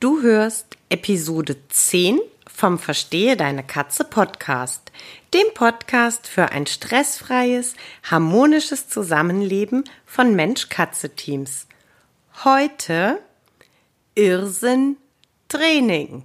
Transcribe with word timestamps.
Du 0.00 0.22
hörst 0.22 0.78
Episode 0.88 1.58
10 1.68 2.20
vom 2.50 2.78
Verstehe 2.78 3.36
deine 3.36 3.62
Katze 3.62 4.04
Podcast, 4.04 4.90
dem 5.34 5.44
Podcast 5.52 6.26
für 6.26 6.52
ein 6.52 6.66
stressfreies, 6.66 7.74
harmonisches 8.10 8.88
Zusammenleben 8.88 9.84
von 10.06 10.34
Mensch-Katze-Teams. 10.34 11.66
Heute 12.44 13.18
Irrsinn 14.14 14.96
Training. 15.48 16.24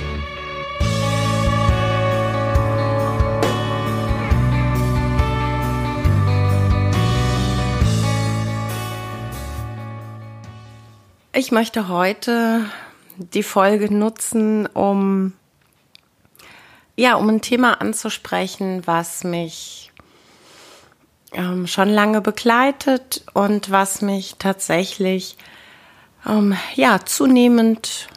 Ich 11.33 11.53
möchte 11.53 11.87
heute 11.87 12.65
die 13.15 13.43
Folge 13.43 13.93
nutzen, 13.93 14.65
um 14.65 15.31
ja, 16.97 17.15
um 17.15 17.29
ein 17.29 17.39
Thema 17.39 17.79
anzusprechen, 17.79 18.85
was 18.85 19.23
mich 19.23 19.93
ähm, 21.31 21.67
schon 21.67 21.87
lange 21.87 22.19
begleitet 22.19 23.23
und 23.33 23.71
was 23.71 24.01
mich 24.01 24.35
tatsächlich 24.39 25.37
ähm, 26.27 26.57
ja 26.75 26.99
zunehmend 27.05 28.09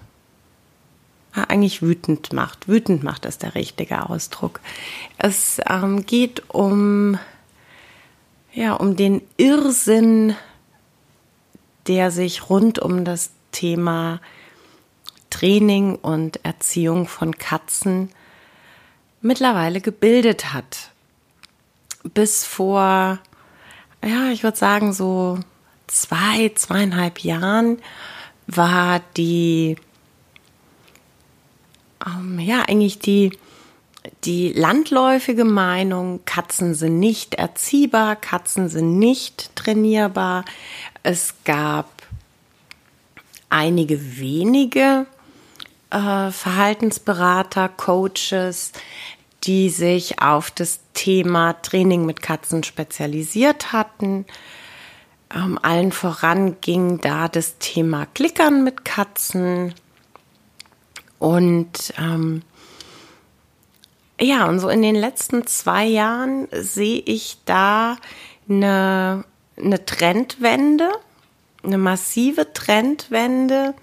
äh, 1.37 1.43
eigentlich 1.47 1.83
wütend 1.83 2.33
macht. 2.33 2.67
Wütend 2.67 3.05
macht 3.05 3.27
ist 3.27 3.45
der 3.45 3.55
richtige 3.55 4.11
Ausdruck. 4.11 4.59
Es 5.19 5.61
ähm, 5.71 6.05
geht 6.05 6.51
um 6.51 7.17
ja 8.53 8.73
um 8.73 8.97
den 8.97 9.23
Irrsinn 9.37 10.35
der 11.87 12.11
sich 12.11 12.49
rund 12.49 12.79
um 12.79 13.05
das 13.05 13.31
Thema 13.53 14.21
Training 15.31 15.97
und 15.97 16.45
Erziehung 16.45 17.07
von 17.07 17.37
Katzen 17.37 18.11
mittlerweile 19.21 19.81
gebildet 19.81 20.53
hat. 20.53 20.91
Bis 22.15 22.45
vor, 22.45 23.19
ja, 24.05 24.31
ich 24.31 24.43
würde 24.43 24.57
sagen, 24.57 24.93
so 24.93 25.39
zwei, 25.87 26.51
zweieinhalb 26.55 27.21
Jahren 27.21 27.79
war 28.47 29.01
die, 29.17 29.77
ähm, 32.07 32.39
ja, 32.39 32.63
eigentlich 32.63 32.99
die, 32.99 33.37
die 34.25 34.53
landläufige 34.53 35.45
Meinung, 35.45 36.25
Katzen 36.25 36.75
sind 36.75 36.99
nicht 36.99 37.35
erziehbar, 37.35 38.17
Katzen 38.17 38.69
sind 38.69 38.99
nicht 38.99 39.55
trainierbar, 39.57 40.45
es 41.03 41.35
gab 41.45 41.89
einige 43.49 44.19
wenige 44.19 45.07
äh, 45.91 46.31
Verhaltensberater, 46.31 47.69
Coaches, 47.69 48.73
die 49.45 49.71
sich 49.71 50.21
auf 50.21 50.51
das 50.51 50.81
Thema 50.95 51.55
Training 51.63 52.07
mit 52.07 52.23
Katzen 52.23 52.63
spezialisiert 52.63 53.73
hatten. 53.73 54.27
Ähm, 55.35 55.59
allen 55.63 55.93
voran 55.93 56.61
ging 56.61 57.01
da 57.01 57.29
das 57.29 57.59
Thema 57.59 58.07
Klickern 58.07 58.65
mit 58.65 58.85
Katzen. 58.85 59.75
Und 61.19 61.95
ähm, 61.99 62.43
ja, 64.25 64.47
und 64.49 64.61
so 64.61 64.69
in 64.69 64.83
den 64.83 64.95
letzten 64.95 65.47
zwei 65.47 65.85
Jahren 65.85 66.49
sehe 66.53 67.03
ich 67.05 67.39
da 67.45 67.97
eine 68.49 69.25
eine 69.57 69.85
Trendwende, 69.85 70.91
eine 71.63 71.79
massive 71.79 72.53
Trendwende, 72.53 73.75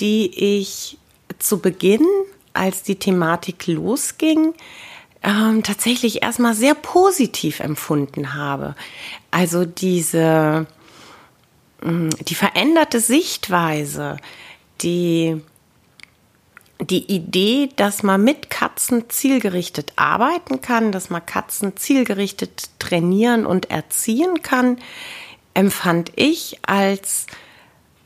die 0.00 0.60
ich 0.60 0.98
zu 1.38 1.58
Beginn, 1.58 2.06
als 2.52 2.82
die 2.82 2.96
Thematik 2.96 3.66
losging, 3.66 4.54
ähm, 5.22 5.62
tatsächlich 5.62 6.22
erstmal 6.22 6.54
sehr 6.54 6.74
positiv 6.74 7.60
empfunden 7.60 8.34
habe. 8.34 8.74
Also 9.30 9.64
diese, 9.64 10.66
mm, 11.82 12.10
die 12.26 12.34
veränderte 12.34 13.00
Sichtweise, 13.00 14.16
die 14.82 15.40
die 16.80 17.10
Idee, 17.10 17.70
dass 17.76 18.02
man 18.02 18.22
mit 18.22 18.50
Katzen 18.50 19.08
zielgerichtet 19.08 19.92
arbeiten 19.96 20.60
kann, 20.60 20.92
dass 20.92 21.10
man 21.10 21.24
Katzen 21.24 21.76
zielgerichtet 21.76 22.68
trainieren 22.78 23.46
und 23.46 23.70
erziehen 23.70 24.42
kann, 24.42 24.78
empfand 25.54 26.12
ich 26.16 26.58
als 26.66 27.26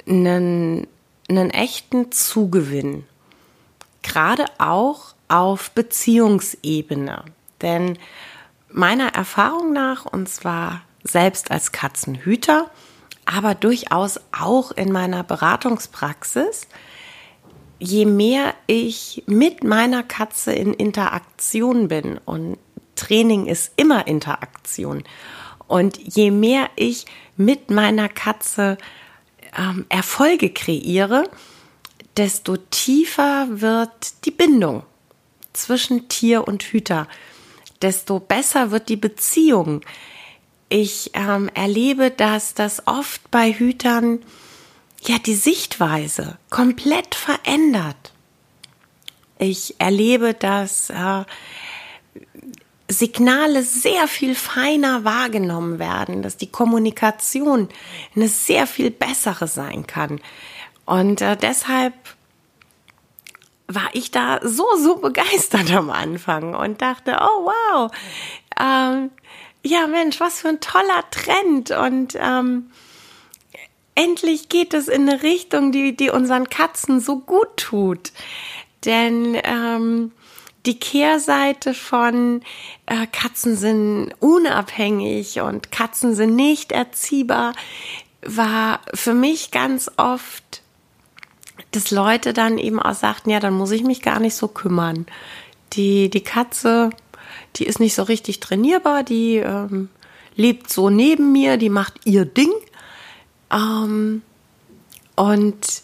einen, 0.09 0.87
einen 1.29 1.51
echten 1.51 2.13
Zugewinn. 2.13 3.05
Gerade 4.03 4.47
auch 4.59 5.15
auf 5.29 5.73
Beziehungsebene. 5.73 7.25
Denn 7.61 7.99
meiner 8.69 9.15
Erfahrung 9.15 9.73
nach, 9.73 10.07
und 10.07 10.29
zwar 10.29 10.83
selbst 11.03 11.51
als 11.51 11.73
Katzenhüter, 11.73 12.71
aber 13.27 13.55
durchaus 13.55 14.21
auch 14.33 14.73
in 14.73 14.93
meiner 14.93 15.23
Beratungspraxis, 15.23 16.67
je 17.81 18.05
mehr 18.05 18.55
ich 18.67 19.25
mit 19.27 19.65
meiner 19.65 20.03
Katze 20.03 20.53
in 20.53 20.75
Interaktion 20.75 21.89
bin 21.89 22.19
und 22.25 22.59
Training 22.95 23.47
ist 23.47 23.73
immer 23.77 24.07
Interaktion. 24.07 25.03
Und 25.67 25.99
je 25.99 26.31
mehr 26.31 26.69
ich 26.77 27.07
mit 27.37 27.71
meiner 27.71 28.09
Katze 28.09 28.77
ähm, 29.57 29.87
Erfolge 29.89 30.51
kreiere, 30.51 31.25
desto 32.17 32.59
tiefer 32.59 33.47
wird 33.49 34.25
die 34.27 34.31
Bindung 34.31 34.83
zwischen 35.53 36.09
Tier 36.09 36.47
und 36.47 36.63
Hüter, 36.63 37.09
desto 37.81 38.21
besser 38.21 38.71
wird 38.71 38.89
die 38.89 38.97
Beziehung. 38.97 39.81
Ich 40.69 41.13
ähm, 41.15 41.49
erlebe, 41.55 42.11
dass 42.11 42.55
das 42.55 42.87
oft 42.87 43.31
bei 43.31 43.53
Hütern 43.53 44.21
ja 45.03 45.19
die 45.19 45.35
Sichtweise 45.35 46.39
komplett 46.51 47.15
verändert. 47.15 48.13
Ich 49.39 49.77
erlebe, 49.79 50.35
dass 50.35 50.91
äh, 50.91 51.25
Signale 52.89 53.63
sehr 53.63 54.09
viel 54.09 54.35
feiner 54.35 55.05
wahrgenommen 55.05 55.79
werden, 55.79 56.23
dass 56.23 56.37
die 56.37 56.51
Kommunikation 56.51 57.69
eine 58.15 58.29
sehr 58.29 58.67
viel 58.67 58.91
bessere 58.91 59.49
sein 59.49 59.87
kann. 59.87 60.21
Und 60.85 61.23
äh, 61.23 61.37
deshalb 61.37 61.95
war 63.69 63.89
ich 63.93 64.11
da 64.11 64.41
so, 64.43 64.67
so 64.77 64.97
begeistert 64.97 65.73
am 65.73 65.91
Anfang 65.91 66.55
und 66.55 66.83
dachte, 66.83 67.17
oh 67.21 67.51
wow, 67.51 67.91
ähm, 68.59 69.11
ja 69.63 69.87
Mensch, 69.87 70.19
was 70.21 70.41
für 70.41 70.49
ein 70.49 70.61
toller 70.61 71.05
Trend 71.11 71.71
und 71.71 72.19
ähm, 72.21 72.71
endlich 73.95 74.49
geht 74.49 74.75
es 74.75 74.89
in 74.89 75.09
eine 75.09 75.23
Richtung, 75.23 75.73
die, 75.73 75.97
die 75.97 76.11
unseren 76.11 76.49
Katzen 76.49 77.01
so 77.01 77.19
gut 77.19 77.57
tut. 77.57 78.13
Denn 78.85 79.37
ähm, 79.45 80.13
die 80.67 80.79
Kehrseite 80.79 81.75
von 81.75 82.43
äh, 82.87 83.07
Katzen 83.07 83.57
sind 83.57 84.15
unabhängig 84.21 85.41
und 85.41 85.71
Katzen 85.71 86.15
sind 86.15 86.35
nicht 86.35 86.73
erziehbar 86.73 87.53
war 88.23 88.81
für 88.95 89.15
mich 89.15 89.51
ganz 89.51 89.91
oft, 89.97 90.63
dass 91.73 91.91
Leute 91.91 92.33
dann 92.33 92.59
eben 92.59 92.81
auch 92.81 92.95
sagten, 92.95 93.31
ja, 93.31 93.41
dann 93.41 93.55
muss 93.55 93.71
ich 93.71 93.83
mich 93.83 94.03
gar 94.03 94.21
nicht 94.21 94.35
so 94.35 94.49
kümmern. 94.49 95.07
Die, 95.73 96.11
die 96.11 96.23
Katze, 96.23 96.91
die 97.57 97.65
ist 97.65 97.81
nicht 97.81 97.95
so 97.95 98.03
richtig 98.03 98.41
trainierbar, 98.41 99.05
die 99.05 99.37
ähm, 99.37 99.89
lebt 100.35 100.71
so 100.71 100.91
neben 100.91 101.33
mir, 101.33 101.57
die 101.57 101.71
macht 101.71 101.95
ihr 102.05 102.25
Ding. 102.25 102.53
Ähm, 103.53 104.23
und 105.17 105.83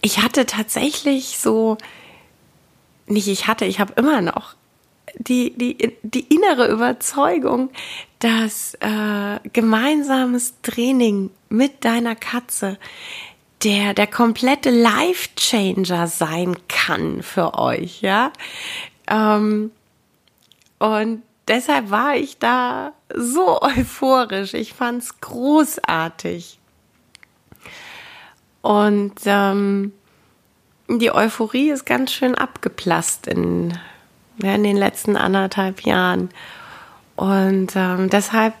ich 0.00 0.18
hatte 0.22 0.46
tatsächlich 0.46 1.38
so, 1.38 1.78
nicht 3.06 3.28
ich 3.28 3.46
hatte, 3.46 3.64
ich 3.64 3.80
habe 3.80 3.94
immer 3.94 4.20
noch 4.20 4.54
die, 5.18 5.52
die, 5.56 5.96
die 6.02 6.34
innere 6.34 6.68
Überzeugung, 6.68 7.70
dass 8.18 8.74
äh, 8.74 9.40
gemeinsames 9.52 10.54
Training 10.62 11.30
mit 11.48 11.84
deiner 11.84 12.14
Katze 12.14 12.78
der, 13.64 13.94
der 13.94 14.06
komplette 14.06 14.70
Life-Changer 14.70 16.06
sein 16.08 16.56
kann 16.68 17.22
für 17.22 17.54
euch, 17.54 18.00
ja. 18.02 18.32
Ähm, 19.06 19.70
und 20.78 21.22
deshalb 21.48 21.90
war 21.90 22.16
ich 22.16 22.38
da 22.38 22.92
so 23.14 23.60
euphorisch. 23.62 24.54
Ich 24.54 24.72
fand's 24.72 25.20
großartig. 25.20 26.58
Und 28.62 29.14
ähm, 29.24 29.92
die 30.88 31.12
Euphorie 31.12 31.70
ist 31.70 31.84
ganz 31.84 32.12
schön 32.12 32.34
abgeplasst 32.34 33.26
in, 33.26 33.78
ja, 34.42 34.54
in 34.54 34.62
den 34.62 34.76
letzten 34.76 35.16
anderthalb 35.16 35.82
Jahren. 35.82 36.30
Und 37.16 37.72
ähm, 37.76 38.08
deshalb 38.08 38.54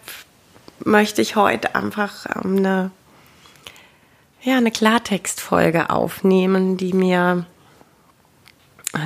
möchte 0.84 1.22
ich 1.22 1.36
heute 1.36 1.74
einfach 1.74 2.26
ähm, 2.26 2.58
eine, 2.58 2.90
ja, 4.42 4.56
eine 4.56 4.70
Klartextfolge 4.70 5.90
aufnehmen, 5.90 6.76
die 6.76 6.92
mir, 6.92 7.46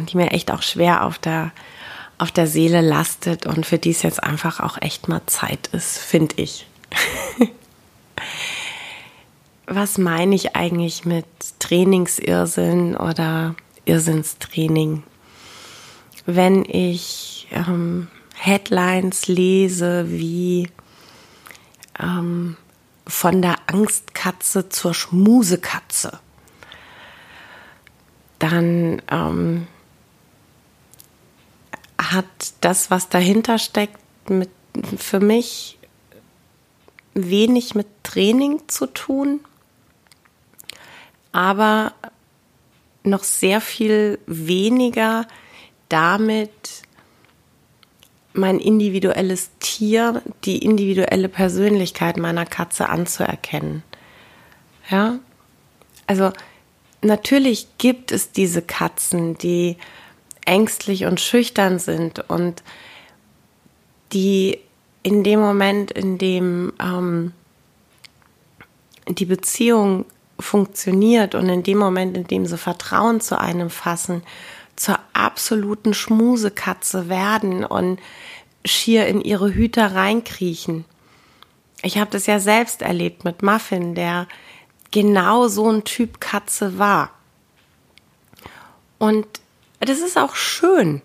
die 0.09 0.17
mir 0.17 0.33
echt 0.33 0.51
auch 0.51 0.63
schwer 0.63 1.05
auf 1.05 1.19
der, 1.19 1.53
auf 2.19 2.33
der 2.33 2.47
Seele 2.47 2.81
lastet 2.81 3.47
und 3.47 3.67
für 3.67 3.79
die 3.79 3.91
es 3.91 4.03
jetzt 4.03 4.23
einfach 4.23 4.61
auch 4.61 4.81
echt 4.81 5.09
mal 5.09 5.21
Zeit 5.27 5.69
ist, 5.69 5.99
finde 5.99 6.37
ich. 6.37 6.67
was 9.67 9.99
meine 9.99 10.35
ich 10.35 10.57
eigentlich 10.57 11.05
mit 11.05 11.27
Trainingsirrsinn 11.59 12.97
oder 12.97 13.55
Irrsinnstraining? 13.85 15.03
Wenn 16.25 16.65
ich 16.65 17.49
ähm, 17.51 18.09
Headlines 18.35 19.27
lese 19.27 20.09
wie 20.09 20.71
ähm, 22.01 22.57
von 23.07 23.43
der 23.43 23.57
Angstkatze 23.67 24.69
zur 24.69 24.95
Schmusekatze, 24.95 26.19
dann 28.39 29.03
ähm, 29.11 29.67
hat 31.99 32.27
das, 32.61 32.91
was 32.91 33.09
dahinter 33.09 33.59
steckt, 33.59 33.99
mit, 34.29 34.51
für 34.97 35.21
mich 35.21 35.79
wenig 37.15 37.75
mit 37.75 37.87
Training 38.03 38.63
zu 38.69 38.87
tun 38.87 39.41
aber 41.37 41.93
noch 43.03 43.23
sehr 43.23 43.61
viel 43.61 44.19
weniger 44.27 45.27
damit 45.91 46.51
mein 48.33 48.59
individuelles 48.59 49.51
Tier, 49.61 50.23
die 50.45 50.65
individuelle 50.65 51.29
Persönlichkeit 51.29 52.17
meiner 52.17 52.47
Katze 52.47 52.89
anzuerkennen. 52.89 53.83
Ja, 54.89 55.19
also 56.07 56.33
natürlich 57.03 57.67
gibt 57.77 58.13
es 58.13 58.33
diese 58.33 58.63
Katzen, 58.63 59.37
die 59.37 59.77
ängstlich 60.47 61.05
und 61.05 61.21
schüchtern 61.21 61.79
sind 61.79 62.29
und 62.31 62.63
die 64.13 64.61
in 65.03 65.23
dem 65.23 65.41
Moment, 65.41 65.91
in 65.91 66.19
dem 66.19 66.73
ähm, 66.81 67.33
die 69.09 69.25
Beziehung 69.25 70.05
funktioniert 70.39 71.35
und 71.35 71.49
in 71.49 71.63
dem 71.63 71.79
Moment, 71.79 72.17
in 72.17 72.27
dem 72.27 72.47
sie 72.47 72.59
Vertrauen 72.59 73.21
zu 73.21 73.39
einem 73.39 73.71
fassen, 73.71 74.23
zur 74.75 74.99
absoluten 75.13 75.95
Schmusekatze 75.95 77.09
werden 77.09 77.65
und 77.65 78.01
schier 78.65 79.07
in 79.07 79.21
ihre 79.21 79.53
Hüter 79.53 79.95
reinkriechen. 79.95 80.85
Ich 81.83 81.99
habe 81.99 82.11
das 82.11 82.27
ja 82.27 82.41
selbst 82.41 82.83
erlebt 82.83 83.25
mit 83.25 83.43
Muffin, 83.43 83.95
der 83.95 84.27
genau 84.91 85.49
so 85.49 85.71
ein 85.71 85.85
Typ 85.85 86.21
Katze 86.21 86.79
war. 86.79 87.11
Und 88.99 89.27
das 89.81 90.01
ist 90.01 90.17
auch 90.17 90.35
schön. 90.35 91.03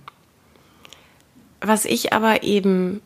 Was 1.61 1.85
ich 1.85 2.13
aber 2.13 2.43
eben 2.43 3.01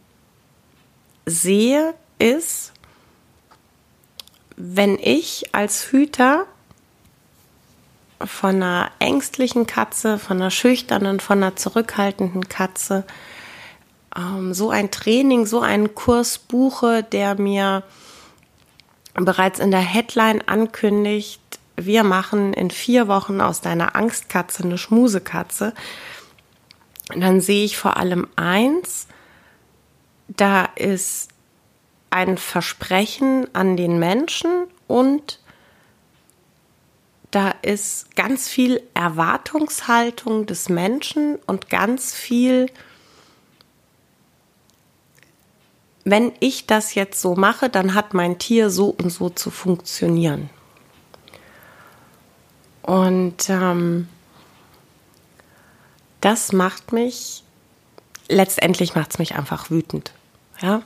sehe, 1.25 1.93
ist, 2.19 2.71
wenn 4.55 4.97
ich 4.97 5.53
als 5.53 5.91
Hüter 5.91 6.45
von 8.23 8.55
einer 8.55 8.91
ängstlichen 8.99 9.67
Katze, 9.67 10.17
von 10.17 10.37
einer 10.37 10.51
schüchternen, 10.51 11.19
von 11.19 11.43
einer 11.43 11.55
zurückhaltenden 11.55 12.47
Katze 12.47 13.05
ähm, 14.15 14.53
so 14.53 14.69
ein 14.69 14.91
Training, 14.91 15.45
so 15.45 15.59
einen 15.59 15.93
Kurs 15.95 16.37
buche, 16.37 17.03
der 17.03 17.35
mir 17.35 17.83
bereits 19.13 19.59
in 19.59 19.71
der 19.71 19.81
Headline 19.81 20.41
ankündigt, 20.47 21.41
wir 21.77 22.03
machen 22.03 22.53
in 22.53 22.71
vier 22.71 23.07
Wochen 23.07 23.41
aus 23.41 23.61
deiner 23.61 23.95
Angstkatze 23.95 24.63
eine 24.63 24.77
Schmusekatze, 24.77 25.73
dann 27.09 27.41
sehe 27.41 27.65
ich 27.65 27.77
vor 27.77 27.97
allem 27.97 28.27
eins, 28.35 29.07
da 30.27 30.65
ist 30.75 31.29
ein 32.09 32.37
Versprechen 32.37 33.53
an 33.53 33.77
den 33.77 33.99
Menschen 33.99 34.67
und 34.87 35.39
da 37.31 37.53
ist 37.61 38.15
ganz 38.15 38.47
viel 38.47 38.81
Erwartungshaltung 38.93 40.45
des 40.45 40.69
Menschen 40.69 41.35
und 41.45 41.69
ganz 41.69 42.13
viel, 42.13 42.67
wenn 46.05 46.31
ich 46.39 46.65
das 46.65 46.95
jetzt 46.95 47.21
so 47.21 47.35
mache, 47.35 47.69
dann 47.69 47.93
hat 47.93 48.13
mein 48.13 48.39
Tier 48.39 48.69
so 48.69 48.87
und 48.87 49.09
so 49.09 49.29
zu 49.29 49.51
funktionieren. 49.51 50.49
Und 52.85 53.49
ähm, 53.49 54.07
das 56.21 56.53
macht 56.53 56.93
mich, 56.93 57.43
letztendlich 58.27 58.93
macht 58.93 59.11
es 59.11 59.19
mich 59.19 59.33
einfach 59.35 59.71
wütend. 59.71 60.13
Ja, 60.61 60.83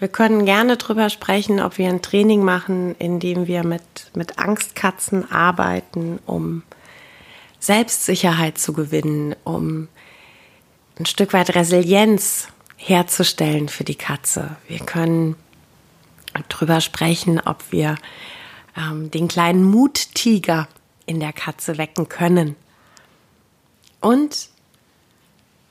wir 0.00 0.08
können 0.08 0.44
gerne 0.44 0.76
drüber 0.76 1.08
sprechen, 1.08 1.60
ob 1.60 1.78
wir 1.78 1.88
ein 1.88 2.02
Training 2.02 2.42
machen, 2.42 2.96
in 2.98 3.20
dem 3.20 3.46
wir 3.46 3.64
mit, 3.64 3.82
mit 4.14 4.40
Angstkatzen 4.40 5.30
arbeiten, 5.30 6.18
um 6.26 6.64
Selbstsicherheit 7.60 8.58
zu 8.58 8.72
gewinnen, 8.72 9.36
um 9.44 9.86
ein 10.98 11.06
Stück 11.06 11.32
weit 11.32 11.54
Resilienz 11.54 12.48
herzustellen 12.76 13.68
für 13.68 13.84
die 13.84 13.94
Katze. 13.94 14.56
Wir 14.66 14.80
können 14.80 15.36
drüber 16.48 16.80
sprechen, 16.80 17.40
ob 17.44 17.70
wir 17.70 17.96
ähm, 18.76 19.12
den 19.12 19.28
kleinen 19.28 19.62
Muttiger 19.62 20.66
in 21.08 21.20
der 21.20 21.32
Katze 21.32 21.78
wecken 21.78 22.08
können. 22.08 22.54
Und 24.00 24.50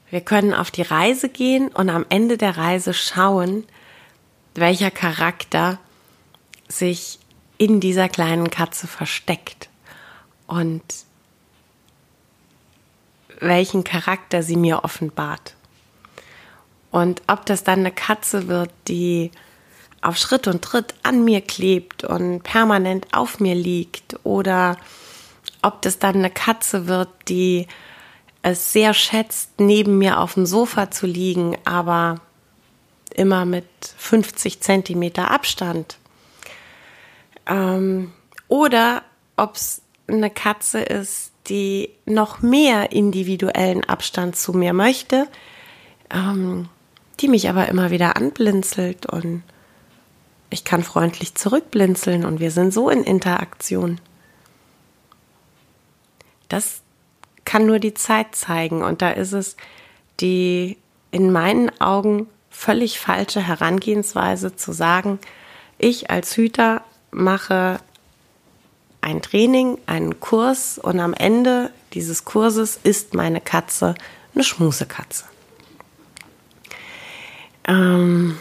wir 0.10 0.22
können 0.22 0.54
auf 0.54 0.72
die 0.72 0.82
Reise 0.82 1.30
gehen 1.30 1.70
und 1.70 1.90
am 1.90 2.06
Ende 2.10 2.38
der 2.38 2.58
Reise 2.58 2.94
schauen, 2.94 3.66
welcher 4.56 4.92
Charakter 4.92 5.80
sich 6.68 7.20
in 7.58 7.80
dieser 7.80 8.10
kleinen 8.10 8.50
Katze 8.50 8.88
versteckt 8.88 9.70
und 10.48 10.84
welchen 13.40 13.84
Charakter 13.84 14.44
sie 14.44 14.56
mir 14.56 14.84
offenbart. 14.84 15.56
Und 16.90 17.22
ob 17.28 17.46
das 17.46 17.64
dann 17.64 17.80
eine 17.80 17.92
Katze 17.92 18.48
wird, 18.48 18.72
die 18.88 19.32
auf 20.02 20.18
Schritt 20.18 20.48
und 20.48 20.64
Tritt 20.64 20.96
an 21.04 21.24
mir 21.24 21.42
klebt 21.42 22.04
und 22.04 22.42
permanent 22.44 23.08
auf 23.14 23.40
mir 23.40 23.56
liegt 23.56 24.20
oder 24.24 24.78
ob 25.62 25.82
das 25.82 26.00
dann 26.00 26.16
eine 26.16 26.30
Katze 26.30 26.88
wird, 26.88 27.10
die 27.28 27.68
es 28.42 28.72
sehr 28.72 28.94
schätzt, 28.94 29.60
neben 29.60 29.98
mir 29.98 30.20
auf 30.20 30.36
dem 30.36 30.46
Sofa 30.46 30.92
zu 30.92 31.06
liegen, 31.06 31.58
aber 31.66 32.22
immer 33.14 33.46
mit 33.46 33.66
50 33.98 34.62
Zentimeter 34.62 35.32
Abstand. 35.32 35.98
Ähm, 37.46 38.14
oder 38.48 39.04
ob 39.36 39.56
es 39.56 39.82
eine 40.08 40.30
Katze 40.30 40.80
ist, 40.80 41.32
die 41.48 41.90
noch 42.06 42.42
mehr 42.42 42.92
individuellen 42.92 43.84
Abstand 43.84 44.36
zu 44.36 44.54
mir 44.54 44.74
möchte, 44.74 45.28
ähm, 46.12 46.70
die 47.20 47.28
mich 47.28 47.50
aber 47.50 47.68
immer 47.68 47.92
wieder 47.92 48.16
anblinzelt 48.16 49.06
und 49.06 49.44
ich 50.50 50.64
kann 50.64 50.84
freundlich 50.84 51.36
zurückblinzeln 51.36 52.24
und 52.24 52.40
wir 52.40 52.52
sind 52.52 52.74
so 52.74 52.90
in 52.90 53.04
Interaktion. 53.04 54.00
Das 56.50 56.82
kann 57.46 57.66
nur 57.66 57.80
die 57.80 57.94
Zeit 57.94 58.36
zeigen 58.36 58.84
und 58.84 59.02
da 59.02 59.12
ist 59.12 59.34
es 59.34 59.56
die 60.20 60.78
in 61.12 61.32
meinen 61.32 61.70
Augen 61.80 62.28
völlig 62.50 63.00
falsche 63.00 63.46
Herangehensweise 63.46 64.56
zu 64.56 64.72
sagen, 64.72 65.20
ich 65.78 66.10
als 66.10 66.36
Hüter 66.36 66.82
mache 67.12 67.80
ein 69.02 69.22
Training, 69.22 69.78
einen 69.86 70.20
Kurs 70.20 70.80
und 70.80 71.00
am 71.00 71.14
Ende 71.14 71.72
dieses 71.94 72.26
Kurses 72.26 72.80
ist 72.82 73.14
meine 73.14 73.40
Katze 73.40 73.96
eine 74.34 74.44
Schmusekatze. 74.44 75.26
Ähm, 77.68 78.38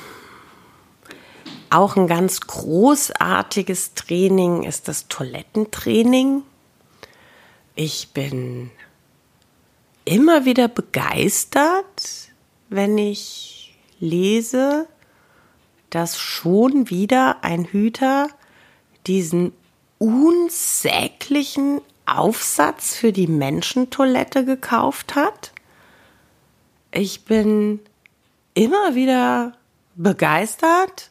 auch 1.71 1.97
ein 1.97 2.07
ganz 2.07 2.41
großartiges 2.41 3.95
Training 3.95 4.63
ist 4.63 4.89
das 4.89 5.09
Toilettentraining. 5.09 6.43
Ich 7.79 8.09
bin 8.15 8.71
immer 10.07 10.47
wieder 10.47 10.67
begeistert, 10.67 12.31
wenn 12.71 12.97
ich 12.97 13.77
lese, 14.01 14.89
dass 15.91 16.19
schon 16.19 16.89
wieder 16.89 17.45
ein 17.45 17.67
Hüter 17.67 18.29
diesen 19.07 19.53
unsäglichen 19.99 21.83
Aufsatz 22.07 22.95
für 22.95 23.13
die 23.13 23.27
Menschentoilette 23.27 24.47
gekauft 24.47 25.15
hat. 25.15 25.53
Ich 26.93 27.27
bin 27.27 27.81
immer 28.55 28.95
wieder 28.95 29.53
begeistert, 29.97 31.11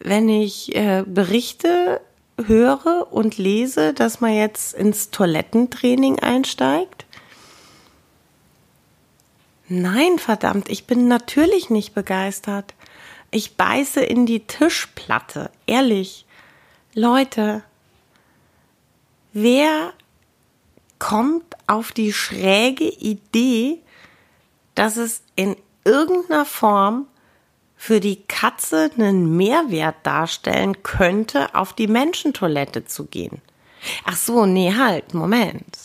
wenn 0.00 0.28
ich 0.28 0.74
äh, 0.74 1.04
Berichte 1.06 2.00
höre 2.36 3.08
und 3.12 3.38
lese, 3.38 3.94
dass 3.94 4.20
man 4.20 4.34
jetzt 4.34 4.74
ins 4.74 5.10
Toilettentraining 5.10 6.18
einsteigt. 6.18 7.04
Nein, 9.68 10.18
verdammt, 10.18 10.68
ich 10.68 10.86
bin 10.86 11.08
natürlich 11.08 11.70
nicht 11.70 11.94
begeistert. 11.94 12.74
Ich 13.30 13.56
beiße 13.56 14.00
in 14.04 14.26
die 14.26 14.46
Tischplatte, 14.46 15.50
ehrlich. 15.66 16.26
Leute, 16.94 17.62
wer 19.32 19.92
kommt 20.98 21.56
auf 21.66 21.92
die 21.92 22.12
schräge 22.12 22.84
Idee, 22.84 23.80
dass 24.74 24.96
es 24.96 25.22
in 25.34 25.56
irgendeiner 25.84 26.44
Form 26.44 27.06
für 27.84 28.00
die 28.00 28.22
Katze 28.22 28.90
einen 28.96 29.36
Mehrwert 29.36 29.96
darstellen 30.04 30.82
könnte, 30.82 31.54
auf 31.54 31.74
die 31.74 31.86
Menschentoilette 31.86 32.86
zu 32.86 33.04
gehen. 33.04 33.42
Ach 34.06 34.16
so, 34.16 34.46
nee, 34.46 34.72
halt, 34.74 35.12
Moment. 35.12 35.76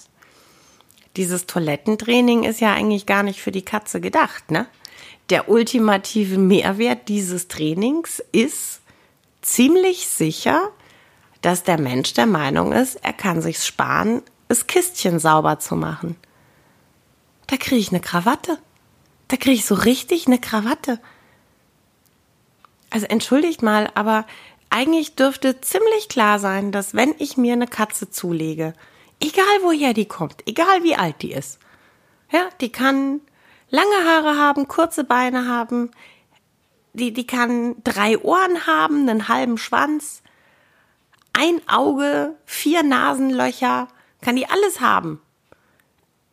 Dieses 1.17 1.45
Toilettentraining 1.45 2.45
ist 2.45 2.61
ja 2.61 2.73
eigentlich 2.73 3.05
gar 3.05 3.23
nicht 3.23 3.41
für 3.41 3.51
die 3.51 3.65
Katze 3.65 3.99
gedacht, 3.99 4.49
ne? 4.49 4.67
Der 5.29 5.49
ultimative 5.49 6.37
Mehrwert 6.37 7.09
dieses 7.09 7.49
Trainings 7.49 8.23
ist 8.31 8.79
ziemlich 9.41 10.07
sicher, 10.07 10.69
dass 11.41 11.63
der 11.63 11.81
Mensch 11.81 12.13
der 12.13 12.27
Meinung 12.27 12.71
ist, 12.71 12.95
er 13.03 13.11
kann 13.11 13.41
sich's 13.41 13.67
sparen, 13.67 14.21
das 14.47 14.67
Kistchen 14.67 15.19
sauber 15.19 15.59
zu 15.59 15.75
machen. 15.75 16.15
Da 17.47 17.57
kriege 17.57 17.81
ich 17.81 17.89
eine 17.89 17.99
Krawatte. 17.99 18.57
Da 19.27 19.35
kriege 19.35 19.57
ich 19.57 19.65
so 19.65 19.75
richtig 19.75 20.27
eine 20.27 20.39
Krawatte. 20.39 21.01
Also 22.89 23.05
entschuldigt 23.05 23.61
mal, 23.61 23.89
aber 23.93 24.25
eigentlich 24.69 25.15
dürfte 25.15 25.61
ziemlich 25.61 26.09
klar 26.09 26.39
sein, 26.39 26.71
dass 26.71 26.93
wenn 26.93 27.13
ich 27.17 27.37
mir 27.37 27.53
eine 27.53 27.67
Katze 27.67 28.09
zulege, 28.09 28.73
egal 29.19 29.45
woher 29.61 29.93
die 29.93 30.07
kommt, 30.07 30.47
egal 30.47 30.83
wie 30.83 30.95
alt 30.95 31.21
die 31.21 31.33
ist, 31.33 31.59
ja, 32.31 32.49
die 32.61 32.71
kann 32.71 33.21
lange 33.69 34.05
Haare 34.05 34.37
haben, 34.37 34.67
kurze 34.67 35.03
Beine 35.03 35.47
haben, 35.47 35.91
die, 36.93 37.13
die 37.13 37.27
kann 37.27 37.75
drei 37.83 38.17
Ohren 38.19 38.67
haben, 38.67 39.07
einen 39.07 39.27
halben 39.27 39.57
Schwanz, 39.57 40.21
ein 41.33 41.61
Auge, 41.67 42.35
vier 42.45 42.83
Nasenlöcher, 42.83 43.87
kann 44.21 44.35
die 44.35 44.49
alles 44.49 44.81
haben. 44.81 45.21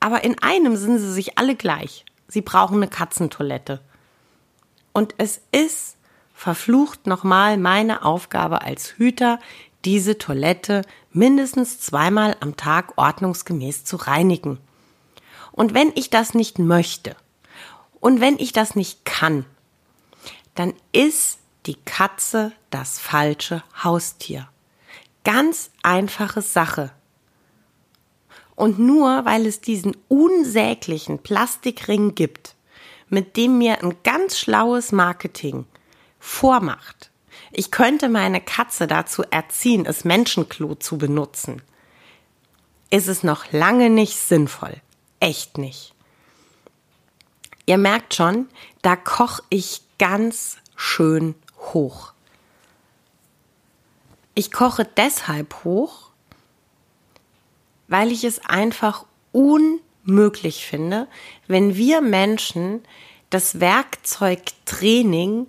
Aber 0.00 0.24
in 0.24 0.40
einem 0.42 0.76
sind 0.76 0.98
sie 0.98 1.12
sich 1.12 1.38
alle 1.38 1.54
gleich. 1.54 2.04
Sie 2.28 2.40
brauchen 2.40 2.76
eine 2.76 2.88
Katzentoilette. 2.88 3.80
Und 4.92 5.14
es 5.18 5.40
ist 5.52 5.95
verflucht 6.36 7.06
nochmal 7.06 7.56
meine 7.56 8.04
Aufgabe 8.04 8.60
als 8.60 8.98
Hüter, 8.98 9.40
diese 9.86 10.18
Toilette 10.18 10.82
mindestens 11.10 11.80
zweimal 11.80 12.36
am 12.40 12.56
Tag 12.56 12.92
ordnungsgemäß 12.96 13.84
zu 13.84 13.96
reinigen. 13.96 14.58
Und 15.50 15.72
wenn 15.72 15.90
ich 15.94 16.10
das 16.10 16.34
nicht 16.34 16.58
möchte 16.58 17.16
und 18.00 18.20
wenn 18.20 18.38
ich 18.38 18.52
das 18.52 18.76
nicht 18.76 19.06
kann, 19.06 19.46
dann 20.54 20.74
ist 20.92 21.38
die 21.64 21.76
Katze 21.86 22.52
das 22.68 22.98
falsche 22.98 23.64
Haustier. 23.82 24.46
Ganz 25.24 25.70
einfache 25.82 26.42
Sache. 26.42 26.92
Und 28.54 28.78
nur 28.78 29.24
weil 29.24 29.46
es 29.46 29.62
diesen 29.62 29.96
unsäglichen 30.08 31.18
Plastikring 31.18 32.14
gibt, 32.14 32.54
mit 33.08 33.38
dem 33.38 33.56
mir 33.56 33.82
ein 33.82 33.96
ganz 34.04 34.38
schlaues 34.38 34.92
Marketing 34.92 35.66
vormacht, 36.26 37.10
ich 37.52 37.70
könnte 37.70 38.08
meine 38.08 38.40
Katze 38.40 38.86
dazu 38.86 39.22
erziehen, 39.30 39.86
es 39.86 40.04
Menschenklo 40.04 40.74
zu 40.74 40.98
benutzen, 40.98 41.62
ist 42.90 43.06
es 43.06 43.22
noch 43.22 43.52
lange 43.52 43.90
nicht 43.90 44.16
sinnvoll. 44.16 44.74
Echt 45.20 45.56
nicht. 45.56 45.94
Ihr 47.64 47.78
merkt 47.78 48.14
schon, 48.14 48.48
da 48.82 48.96
koche 48.96 49.42
ich 49.48 49.82
ganz 49.98 50.56
schön 50.74 51.34
hoch. 51.58 52.12
Ich 54.34 54.52
koche 54.52 54.84
deshalb 54.84 55.64
hoch, 55.64 56.10
weil 57.88 58.12
ich 58.12 58.24
es 58.24 58.44
einfach 58.44 59.06
unmöglich 59.32 60.66
finde, 60.66 61.08
wenn 61.46 61.76
wir 61.76 62.00
Menschen 62.00 62.82
das 63.30 63.60
Werkzeug 63.60 64.42
Training 64.66 65.46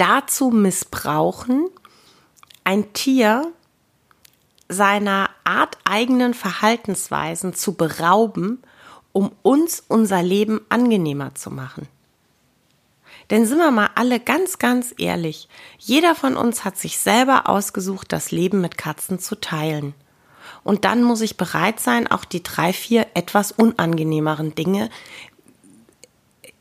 dazu 0.00 0.50
missbrauchen, 0.50 1.68
ein 2.64 2.92
Tier 2.92 3.52
seiner 4.68 5.30
arteigenen 5.44 6.32
Verhaltensweisen 6.32 7.54
zu 7.54 7.74
berauben, 7.74 8.62
um 9.12 9.32
uns 9.42 9.82
unser 9.88 10.22
Leben 10.22 10.60
angenehmer 10.68 11.34
zu 11.34 11.50
machen. 11.50 11.88
Denn 13.28 13.46
sind 13.46 13.58
wir 13.58 13.70
mal 13.70 13.90
alle 13.94 14.20
ganz, 14.20 14.58
ganz 14.58 14.94
ehrlich, 14.96 15.48
jeder 15.78 16.14
von 16.14 16.36
uns 16.36 16.64
hat 16.64 16.78
sich 16.78 16.98
selber 16.98 17.48
ausgesucht, 17.48 18.12
das 18.12 18.30
Leben 18.30 18.60
mit 18.60 18.78
Katzen 18.78 19.18
zu 19.18 19.40
teilen. 19.40 19.94
Und 20.64 20.84
dann 20.84 21.02
muss 21.02 21.20
ich 21.20 21.36
bereit 21.36 21.78
sein, 21.80 22.10
auch 22.10 22.24
die 22.24 22.42
drei, 22.42 22.72
vier 22.72 23.06
etwas 23.14 23.52
unangenehmeren 23.52 24.54
Dinge 24.54 24.90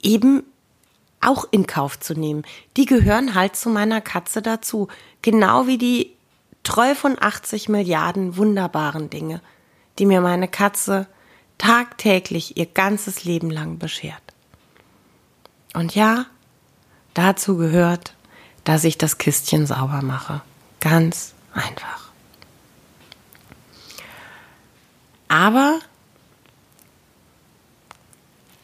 eben 0.01 0.43
auch 1.21 1.45
in 1.51 1.67
Kauf 1.67 1.99
zu 1.99 2.13
nehmen. 2.13 2.43
Die 2.77 2.85
gehören 2.85 3.35
halt 3.35 3.55
zu 3.55 3.69
meiner 3.69 4.01
Katze 4.01 4.41
dazu. 4.41 4.87
Genau 5.21 5.67
wie 5.67 5.77
die 5.77 6.15
80 6.65 7.69
Milliarden 7.69 8.37
wunderbaren 8.37 9.09
Dinge, 9.09 9.41
die 9.97 10.05
mir 10.05 10.21
meine 10.21 10.47
Katze 10.47 11.07
tagtäglich 11.57 12.57
ihr 12.57 12.67
ganzes 12.67 13.23
Leben 13.23 13.49
lang 13.49 13.79
beschert. 13.79 14.21
Und 15.73 15.95
ja, 15.95 16.27
Dazu 17.19 17.57
gehört, 17.57 18.13
dass 18.63 18.85
ich 18.85 18.97
das 18.97 19.17
Kistchen 19.17 19.65
sauber 19.65 20.01
mache. 20.01 20.41
Ganz 20.79 21.33
einfach. 21.53 22.09
Aber 25.27 25.79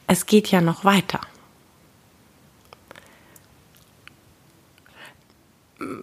es 0.07 0.25
geht 0.25 0.49
ja 0.51 0.61
noch 0.61 0.85
weiter. 0.85 1.19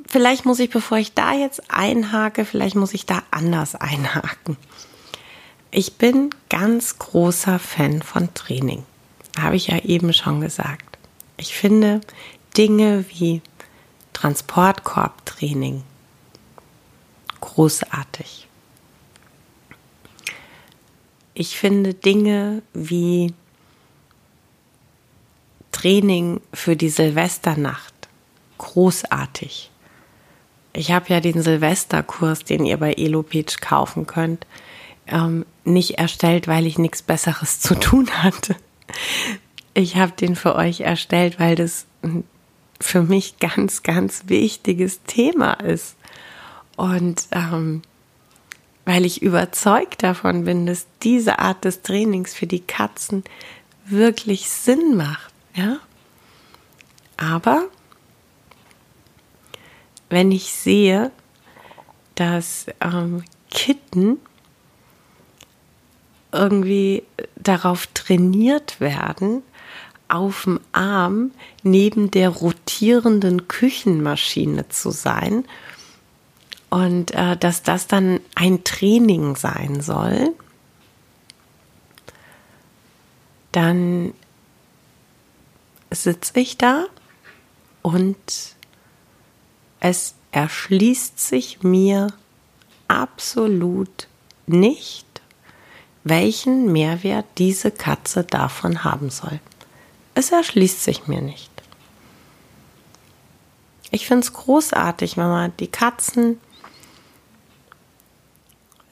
Vielleicht 0.07 0.45
muss 0.45 0.59
ich, 0.59 0.71
bevor 0.71 0.99
ich 0.99 1.15
da 1.15 1.33
jetzt 1.33 1.71
einhake, 1.71 2.45
vielleicht 2.45 2.77
muss 2.77 2.93
ich 2.93 3.07
da 3.07 3.23
anders 3.31 3.75
einhaken. 3.75 4.57
Ich 5.71 5.95
bin 5.95 6.31
ganz 6.51 6.99
großer 6.99 7.59
Fan 7.59 8.03
von 8.03 8.33
Training. 8.35 8.85
Habe 9.41 9.57
ich 9.57 9.69
ja 9.69 9.79
eben 9.79 10.13
schon 10.13 10.43
gesagt. 10.43 10.99
Ich 11.39 11.55
finde 11.55 12.03
Dinge 12.57 13.07
wie 13.09 13.41
Transportkorbtraining 14.13 15.83
großartig. 17.41 18.47
Ich 21.35 21.59
finde 21.59 21.95
Dinge 21.95 22.63
wie 22.75 23.33
Training 25.73 26.41
für 26.53 26.77
die 26.77 26.91
Silvesternacht 26.91 27.92
großartig. 28.63 29.71
Ich 30.73 30.91
habe 30.91 31.07
ja 31.09 31.21
den 31.21 31.43
Silvesterkurs, 31.43 32.45
den 32.45 32.65
ihr 32.65 32.79
bei 32.79 32.95
Elopage 32.95 33.59
kaufen 33.61 34.07
könnt, 34.07 34.47
ähm, 35.07 35.45
nicht 35.65 35.99
erstellt, 35.99 36.49
weil 36.49 36.67
ich 36.67 36.79
nichts 36.79 37.03
Besseres 37.03 37.61
zu 37.61 37.75
tun 37.75 38.09
hatte, 38.23 38.57
ich 39.75 39.97
habe 39.97 40.13
den 40.13 40.37
für 40.37 40.55
euch 40.55 40.81
erstellt, 40.81 41.41
weil 41.41 41.57
das 41.57 41.87
für 42.81 43.03
mich 43.03 43.39
ganz, 43.39 43.83
ganz 43.83 44.25
wichtiges 44.27 45.03
Thema 45.05 45.55
ist. 45.55 45.97
Und 46.77 47.27
ähm, 47.33 47.83
weil 48.85 49.05
ich 49.05 49.23
überzeugt 49.23 50.03
davon 50.03 50.45
bin, 50.45 50.67
dass 50.67 50.87
diese 51.03 51.39
Art 51.39 51.65
des 51.65 51.83
Trainings 51.83 52.35
für 52.35 52.47
die 52.47 52.61
Katzen 52.61 53.23
wirklich 53.85 54.51
Sinn 54.51 54.97
macht, 54.97 55.33
ja. 55.55 55.79
Aber 57.17 57.67
wenn 60.13 60.31
ich 60.31 60.53
sehe, 60.53 61.11
dass 62.17 62.67
ähm, 62.83 63.25
Kitten 63.51 64.19
irgendwie 66.33 67.03
darauf 67.37 67.87
trainiert 67.89 68.79
werden, 68.79 69.43
auf 70.09 70.43
dem 70.45 70.61
Arm 70.73 71.31
neben 71.63 72.11
der 72.11 72.29
rotierenden 72.29 73.49
Küchenmaschine 73.49 74.69
zu 74.69 74.91
sein 74.91 75.47
und 76.69 77.13
äh, 77.13 77.39
dass 77.39 77.63
das 77.63 77.87
dann 77.87 78.21
ein 78.35 78.65
Training 78.65 79.35
sein 79.37 79.81
soll, 79.81 80.35
dann 83.51 84.13
sitze 85.91 86.39
ich 86.39 86.59
da 86.59 86.85
und 87.81 88.57
es 89.85 90.15
erschließt 90.31 91.19
sich 91.19 91.65
mir 91.65 92.07
absolut 92.87 94.07
nicht, 94.47 95.21
welchen 96.05 96.71
Mehrwert 96.71 97.27
diese 97.37 97.73
Katze 97.73 98.23
davon 98.23 98.85
haben 98.85 99.11
soll. 99.11 99.41
Es 100.15 100.31
erschließt 100.31 100.85
sich 100.85 101.09
mir 101.09 101.21
nicht. 101.21 101.51
Ich 103.91 104.07
finde 104.07 104.25
es 104.25 104.33
großartig, 104.33 105.17
wenn 105.17 105.29
man 105.29 105.57
die 105.57 105.67
Katzen 105.67 106.41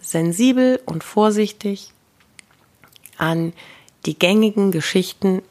sensibel 0.01 0.83
und 0.87 1.05
vorsichtig 1.05 1.93
an 3.17 3.53
die 4.07 4.19
gängigen 4.19 4.73
Geschichten 4.73 5.43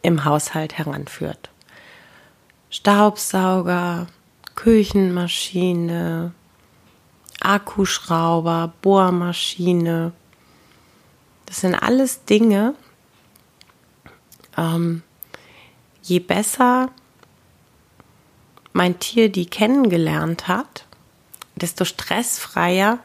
im 0.00 0.24
Haushalt 0.24 0.78
heranführt. 0.78 1.50
Staubsauger, 2.70 4.06
Küchenmaschine, 4.54 6.32
Akkuschrauber, 7.40 8.72
Bohrmaschine. 8.82 10.12
Das 11.46 11.60
sind 11.60 11.74
alles 11.74 12.24
Dinge, 12.24 12.74
ähm, 14.56 15.02
je 16.02 16.18
besser 16.18 16.90
mein 18.72 18.98
Tier 18.98 19.28
die 19.28 19.46
kennengelernt 19.46 20.48
hat, 20.48 20.86
desto 21.56 21.84
stressfreier 21.84 22.98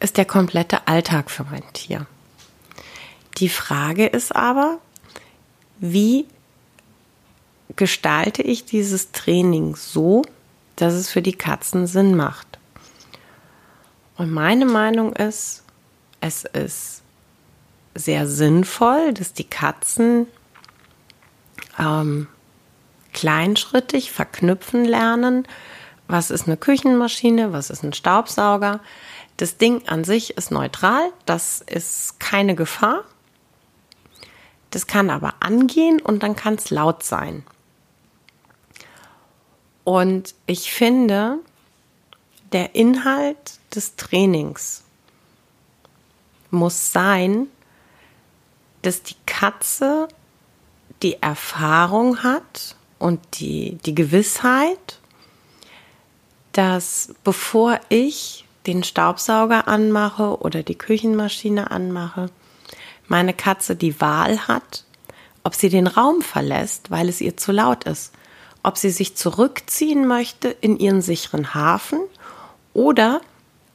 ist 0.00 0.16
der 0.16 0.26
komplette 0.26 0.86
Alltag 0.86 1.30
für 1.30 1.44
mein 1.44 1.64
Tier. 1.72 2.06
Die 3.38 3.48
Frage 3.48 4.06
ist 4.06 4.34
aber, 4.34 4.78
wie 5.78 6.26
gestalte 7.76 8.42
ich 8.42 8.64
dieses 8.64 9.12
Training 9.12 9.76
so, 9.76 10.22
dass 10.78 10.94
es 10.94 11.10
für 11.10 11.22
die 11.22 11.34
Katzen 11.34 11.86
Sinn 11.86 12.16
macht? 12.16 12.58
Und 14.16 14.32
meine 14.32 14.64
Meinung 14.64 15.12
ist, 15.12 15.64
es 16.20 16.44
ist 16.44 17.02
sehr 17.94 18.26
sinnvoll, 18.26 19.12
dass 19.12 19.32
die 19.32 19.44
Katzen 19.44 20.26
ähm, 21.78 22.28
kleinschrittig 23.12 24.12
verknüpfen 24.12 24.84
lernen, 24.84 25.46
was 26.06 26.30
ist 26.30 26.46
eine 26.46 26.56
Küchenmaschine, 26.56 27.52
was 27.52 27.70
ist 27.70 27.82
ein 27.82 27.92
Staubsauger. 27.92 28.80
Das 29.36 29.58
Ding 29.58 29.86
an 29.86 30.04
sich 30.04 30.36
ist 30.36 30.50
neutral, 30.50 31.12
das 31.26 31.60
ist 31.60 32.18
keine 32.18 32.54
Gefahr. 32.54 33.04
Das 34.70 34.86
kann 34.86 35.10
aber 35.10 35.34
angehen 35.40 36.00
und 36.00 36.22
dann 36.22 36.36
kann 36.36 36.54
es 36.54 36.70
laut 36.70 37.02
sein. 37.02 37.44
Und 39.88 40.34
ich 40.44 40.70
finde, 40.70 41.38
der 42.52 42.74
Inhalt 42.74 43.58
des 43.74 43.96
Trainings 43.96 44.84
muss 46.50 46.92
sein, 46.92 47.46
dass 48.82 49.02
die 49.02 49.16
Katze 49.24 50.08
die 51.02 51.22
Erfahrung 51.22 52.22
hat 52.22 52.76
und 52.98 53.40
die, 53.40 53.78
die 53.86 53.94
Gewissheit, 53.94 55.00
dass 56.52 57.14
bevor 57.24 57.80
ich 57.88 58.44
den 58.66 58.84
Staubsauger 58.84 59.68
anmache 59.68 60.38
oder 60.42 60.62
die 60.62 60.76
Küchenmaschine 60.76 61.70
anmache, 61.70 62.28
meine 63.06 63.32
Katze 63.32 63.74
die 63.74 63.98
Wahl 64.02 64.48
hat, 64.48 64.84
ob 65.44 65.54
sie 65.54 65.70
den 65.70 65.86
Raum 65.86 66.20
verlässt, 66.20 66.90
weil 66.90 67.08
es 67.08 67.22
ihr 67.22 67.38
zu 67.38 67.52
laut 67.52 67.84
ist, 67.84 68.12
ob 68.62 68.76
sie 68.76 68.90
sich 68.90 69.16
zurückziehen 69.16 70.06
möchte 70.06 70.48
in 70.48 70.78
ihren 70.78 71.02
sicheren 71.02 71.54
Hafen 71.54 72.00
oder 72.74 73.20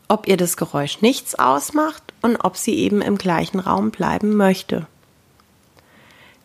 ob 0.08 0.28
ihr 0.28 0.38
das 0.38 0.58
Geräusch 0.58 1.02
nichts 1.02 1.36
ausmacht 1.36 2.04
und 2.22 2.38
ob 2.38 2.58
sie 2.58 2.76
eben 2.76 3.02
im 3.02 3.17
gleichen 3.17 3.60
Raum 3.60 3.91
bleiben 3.91 4.36
möchte. 4.36 4.88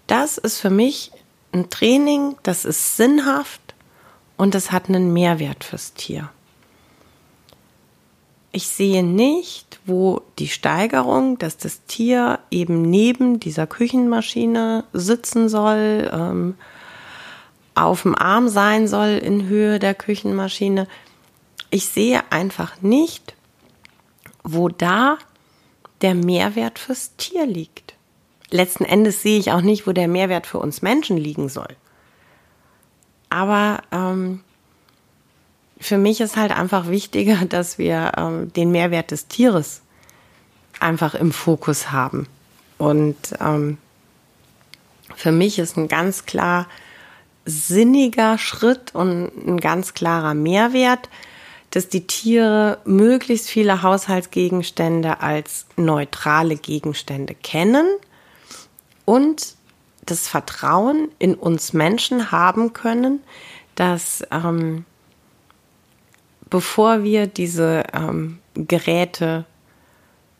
Das 0.07 0.39
ist 0.39 0.59
für 0.59 0.71
mich 0.71 1.13
ein 1.53 1.69
Training, 1.71 2.37
das 2.43 2.65
ist 2.65 2.97
sinnhaft 2.97 3.61
und 4.37 4.55
das 4.55 4.73
hat 4.73 4.89
einen 4.89 5.13
Mehrwert 5.13 5.65
fürs 5.65 5.93
Tier. 5.95 6.31
Ich 8.53 8.69
sehe 8.69 9.03
nicht, 9.03 9.79
wo 9.85 10.23
die 10.39 10.49
Steigerung, 10.49 11.39
dass 11.39 11.59
das 11.59 11.85
Tier 11.85 12.39
eben 12.51 12.83
neben 12.83 13.39
dieser 13.41 13.67
Küchenmaschine 13.67 14.85
sitzen 14.93 15.49
soll, 15.49 16.11
ähm, 16.13 16.55
auf 17.83 18.03
dem 18.03 18.15
Arm 18.15 18.49
sein 18.49 18.89
soll 18.89 19.19
in 19.19 19.47
Höhe 19.47 19.79
der 19.79 19.95
Küchenmaschine. 19.95 20.87
Ich 21.71 21.89
sehe 21.89 22.23
einfach 22.31 22.81
nicht, 22.83 23.35
wo 24.43 24.69
da 24.69 25.19
der 26.03 26.15
Mehrwert 26.15 26.79
fürs 26.79 27.17
Tier 27.17 27.47
liegt 27.47 27.89
letzten 28.51 28.85
Endes 28.85 29.23
sehe 29.23 29.39
ich 29.39 29.53
auch 29.53 29.61
nicht, 29.61 29.87
wo 29.87 29.93
der 29.93 30.09
Mehrwert 30.09 30.47
für 30.47 30.59
uns 30.59 30.83
Menschen 30.83 31.17
liegen 31.17 31.49
soll. 31.49 31.77
Aber 33.31 33.83
ähm, 33.93 34.41
für 35.79 35.99
mich 35.99 36.21
ist 36.21 36.37
halt 36.37 36.53
einfach 36.53 36.89
wichtiger, 36.89 37.45
dass 37.49 37.79
wir 37.79 38.13
ähm, 38.17 38.53
den 38.53 38.71
Mehrwert 38.71 39.11
des 39.11 39.29
Tieres 39.29 39.83
einfach 40.81 41.15
im 41.15 41.33
Fokus 41.33 41.91
haben. 41.91 42.27
Und 42.79 43.17
ähm, 43.41 43.79
für 45.17 45.33
mich 45.33 45.59
ist 45.59 45.77
ein 45.77 45.89
ganz 45.89 46.27
klar 46.27 46.67
sinniger 47.49 48.39
Schritt 48.39 48.95
und 48.95 49.31
ein 49.47 49.59
ganz 49.59 49.95
klarer 49.95 50.35
Mehrwert, 50.35 51.09
dass 51.71 51.89
die 51.89 52.07
Tiere 52.07 52.79
möglichst 52.85 53.49
viele 53.49 53.83
Haushaltsgegenstände 53.83 55.21
als 55.21 55.67
neutrale 55.77 56.57
Gegenstände 56.57 57.35
kennen 57.35 57.87
und 59.05 59.55
das 60.05 60.29
Vertrauen 60.29 61.09
in 61.19 61.35
uns 61.35 61.73
Menschen 61.73 62.31
haben 62.31 62.73
können, 62.73 63.23
dass 63.75 64.23
ähm, 64.31 64.85
bevor 66.49 67.03
wir 67.03 67.27
diese 67.27 67.85
ähm, 67.93 68.39
Geräte 68.55 69.45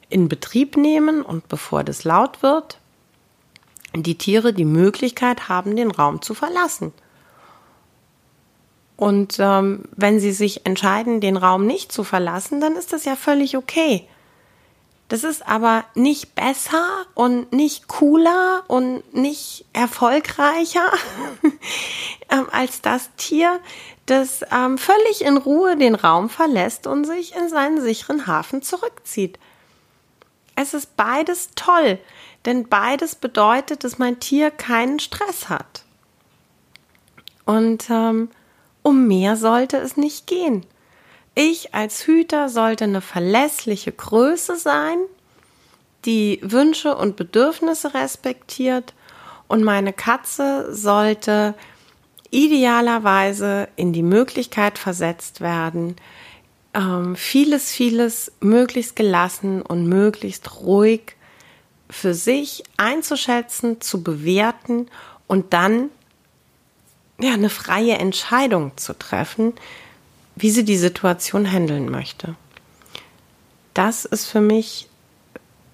in 0.09 0.29
Betrieb 0.29 0.77
nehmen 0.77 1.23
und 1.23 1.49
bevor 1.49 1.85
das 1.85 2.05
laut 2.05 2.43
wird, 2.43 2.79
die 3.95 4.19
Tiere 4.19 4.53
die 4.53 4.65
Möglichkeit 4.65 5.49
haben, 5.49 5.77
den 5.77 5.91
Raum 5.91 6.23
zu 6.23 6.35
verlassen. 6.35 6.93
Und 8.97 9.37
ähm, 9.39 9.85
wenn 9.93 10.19
sie 10.19 10.33
sich 10.33 10.67
entscheiden, 10.67 11.21
den 11.21 11.37
Raum 11.37 11.67
nicht 11.67 11.93
zu 11.93 12.03
verlassen, 12.03 12.61
dann 12.61 12.75
ist 12.75 12.93
das 12.93 13.05
ja 13.05 13.15
völlig 13.15 13.57
okay. 13.57 14.09
Das 15.09 15.25
ist 15.25 15.49
aber 15.49 15.85
nicht 15.95 16.35
besser 16.35 17.07
und 17.15 17.53
nicht 17.53 17.89
cooler 17.89 18.65
und 18.67 19.15
nicht 19.15 19.65
erfolgreicher 19.73 20.93
ähm, 22.29 22.47
als 22.53 22.83
das 22.83 23.09
Tier, 23.17 23.61
das 24.05 24.41
ähm, 24.53 24.77
völlig 24.77 25.23
in 25.25 25.39
Ruhe 25.39 25.77
den 25.77 25.95
Raum 25.95 26.29
verlässt 26.29 26.87
und 26.87 27.05
sich 27.05 27.35
in 27.35 27.49
seinen 27.49 27.81
sicheren 27.81 28.27
Hafen 28.27 28.63
zurückzieht. 28.63 29.39
Es 30.57 30.75
ist 30.75 30.97
beides 30.97 31.51
toll, 31.55 31.99
denn 32.45 32.69
beides 32.69 33.15
bedeutet, 33.15 33.85
dass 33.85 33.99
mein 33.99 34.21
Tier 34.21 34.51
keinen 34.51 35.01
Stress 35.01 35.49
hat. 35.49 35.85
Und 37.45 37.89
ähm, 37.91 38.31
um 38.83 39.07
mehr 39.07 39.37
sollte 39.37 39.77
es 39.79 39.97
nicht 39.97 40.27
gehen. 40.27 40.65
Ich 41.35 41.75
als 41.75 42.07
Hüter 42.07 42.49
sollte 42.49 42.85
eine 42.85 43.01
verlässliche 43.01 43.93
Größe 43.93 44.57
sein, 44.57 44.99
die 46.05 46.41
Wünsche 46.43 46.97
und 46.97 47.17
Bedürfnisse 47.17 47.95
respektiert 47.95 48.95
und 49.47 49.65
meine 49.65 49.93
Katze 49.93 50.75
sollte 50.75 51.55
idealerweise 52.31 53.69
in 53.77 53.93
die 53.93 54.03
Möglichkeit 54.03 54.79
versetzt 54.79 55.41
werden, 55.41 55.97
ähm, 56.75 57.17
vieles, 57.17 57.71
vieles 57.71 58.33
möglichst 58.41 58.97
gelassen 58.97 59.63
und 59.63 59.87
möglichst 59.87 60.61
ruhig 60.61 61.17
für 61.91 62.15
sich 62.15 62.65
einzuschätzen, 62.77 63.81
zu 63.81 64.03
bewerten 64.03 64.89
und 65.27 65.53
dann 65.53 65.91
ja 67.21 67.33
eine 67.33 67.51
freie 67.51 67.99
Entscheidung 67.99 68.77
zu 68.77 68.97
treffen, 68.99 69.55
wie 70.37 70.51
sie 70.51 70.65
die 70.65 70.77
Situation 70.77 71.51
handeln 71.51 71.91
möchte. 71.91 72.37
Das 73.75 74.05
ist 74.05 74.27
für 74.27 74.41
mich 74.41 74.89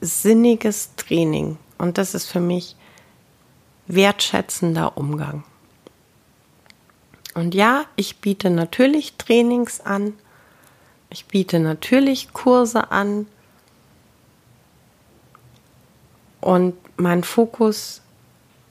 sinniges 0.00 0.90
Training 0.96 1.59
und 1.79 1.98
das 1.98 2.14
ist 2.14 2.27
für 2.27 2.40
mich 2.40 2.77
wertschätzender 3.87 4.96
Umgang. 4.96 5.44
Und 7.35 7.55
ja, 7.55 7.85
ich 7.96 8.18
biete 8.18 8.48
natürlich 8.48 9.16
Trainings 9.16 9.81
an, 9.81 10.14
ich 11.11 11.27
biete 11.27 11.59
natürlich 11.59 12.33
Kurse 12.33 12.90
an 12.90 13.27
und 16.45 16.75
mein 16.99 17.25
Fokus 17.25 18.03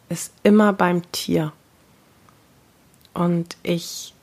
ist 0.08 0.32
immer 0.44 0.74
beim 0.74 1.12
Tier. 1.12 1.54
Und 3.16 3.58
ich 3.64 4.14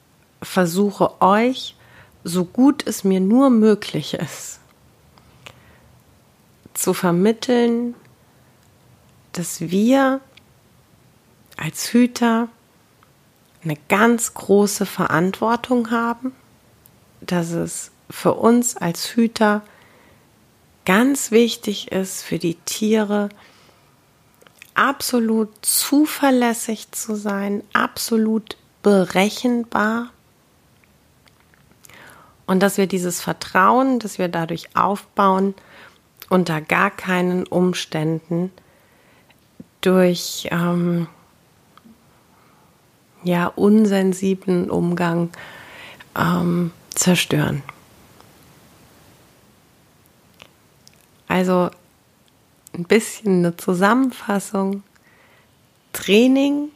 versuche 0.41 1.21
euch, 1.21 1.75
so 2.23 2.45
gut 2.45 2.87
es 2.87 3.03
mir 3.03 3.19
nur 3.19 3.51
möglich 3.51 4.15
ist, 4.15 4.61
zu 6.75 6.95
vermitteln, 6.95 7.97
dass 9.33 9.61
wir 9.61 10.21
als 11.57 11.93
Hüter 11.93 12.47
eine 13.65 13.77
ganz 13.89 14.33
große 14.33 14.87
Verantwortung 14.87 15.91
haben, 15.91 16.37
dass 17.21 17.51
es 17.51 17.91
für 18.09 18.35
uns 18.35 18.77
als 18.77 19.17
Hüter 19.17 19.63
ganz 20.85 21.31
wichtig 21.31 21.93
ist, 21.93 22.23
für 22.23 22.39
die 22.39 22.55
Tiere 22.55 23.29
absolut 24.75 25.51
zuverlässig 25.63 26.91
zu 26.93 27.15
sein, 27.15 27.63
absolut 27.73 28.57
berechenbar 28.83 30.11
und 32.47 32.63
dass 32.63 32.79
wir 32.79 32.87
dieses 32.87 33.21
Vertrauen, 33.21 33.99
das 33.99 34.19
wir 34.19 34.29
dadurch 34.29 34.75
aufbauen, 34.75 35.55
unter 36.29 36.61
gar 36.61 36.91
keinen 36.91 37.47
Umständen 37.47 38.51
durch 39.81 40.49
ähm, 40.51 41.09
ja 43.23 43.47
unsensiblen 43.47 44.71
Umgang 44.71 45.31
ähm, 46.19 46.73
zerstören. 46.95 47.63
Also 51.31 51.71
ein 52.73 52.83
bisschen 52.83 53.39
eine 53.39 53.57
Zusammenfassung. 53.57 54.83
Training 55.93 56.71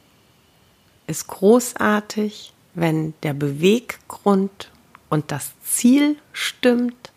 ist 1.08 1.26
großartig, 1.26 2.52
wenn 2.74 3.14
der 3.24 3.34
Beweggrund 3.34 4.70
und 5.10 5.32
das 5.32 5.50
Ziel 5.64 6.18
stimmt. 6.32 7.10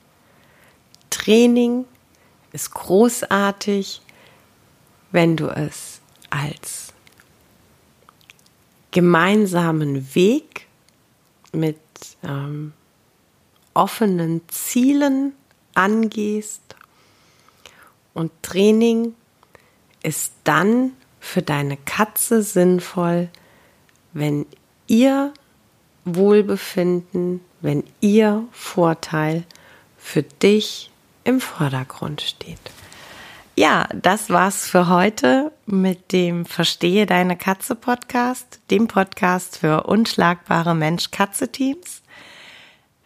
Training 1.11 1.85
ist 2.53 2.71
großartig, 2.71 4.01
wenn 5.11 5.37
du 5.37 5.49
es 5.49 6.01
als 6.31 6.91
gemeinsamen 8.89 10.15
Weg 10.15 10.65
mit 11.51 11.77
ähm, 12.23 12.73
offenen 13.75 14.41
Zielen 14.47 15.33
angehst. 15.75 16.76
Und 18.17 18.31
Training 18.41 19.13
ist 20.01 20.33
dann 20.43 20.93
für 21.19 21.43
deine 21.43 21.77
Katze 21.77 22.41
sinnvoll, 22.41 23.29
wenn 24.11 24.47
ihr 24.87 25.35
Wohlbefinden, 26.03 27.41
wenn 27.61 27.83
ihr 28.01 28.43
Vorteil 28.51 29.43
für 29.99 30.23
dich 30.23 30.89
im 31.25 31.39
Vordergrund 31.39 32.21
steht. 32.21 32.57
Ja, 33.55 33.87
das 33.93 34.31
war's 34.31 34.65
für 34.67 34.87
heute 34.87 35.51
mit 35.67 36.11
dem 36.11 36.47
Verstehe 36.47 37.05
deine 37.05 37.37
Katze 37.37 37.75
Podcast, 37.75 38.61
dem 38.71 38.87
Podcast 38.87 39.59
für 39.59 39.83
unschlagbare 39.83 40.73
Mensch-Katze-Teams. 40.73 42.01